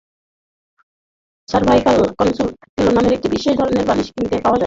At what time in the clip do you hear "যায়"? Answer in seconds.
4.49-4.59